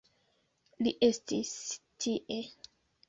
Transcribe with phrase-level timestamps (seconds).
[0.87, 1.53] Li estis
[2.07, 2.43] tie!